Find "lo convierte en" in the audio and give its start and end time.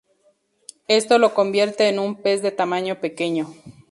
1.19-1.99